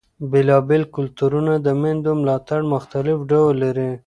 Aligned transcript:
بېلابېل 0.31 0.83
کلتورونه 0.95 1.53
د 1.65 1.67
مېندو 1.81 2.11
ملاتړ 2.21 2.59
مختلف 2.73 3.17
ډول 3.31 3.53
لري. 3.63 3.91